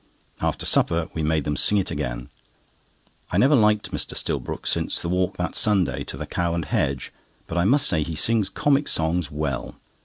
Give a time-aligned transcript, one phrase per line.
[0.41, 2.29] After supper we made them sing it again.
[3.31, 4.15] I never liked Mr.
[4.17, 7.13] Stillbrook since the walk that Sunday to the "Cow and Hedge,"
[7.45, 9.75] but I must say he sings comic songs well.